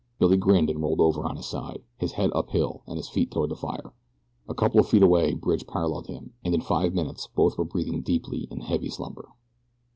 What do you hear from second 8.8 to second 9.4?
slumber.